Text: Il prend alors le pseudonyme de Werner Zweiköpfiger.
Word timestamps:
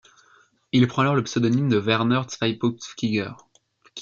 Il 0.71 0.87
prend 0.87 1.03
alors 1.03 1.13
le 1.15 1.23
pseudonyme 1.23 1.69
de 1.69 1.77
Werner 1.77 2.21
Zweiköpfiger. 2.27 3.33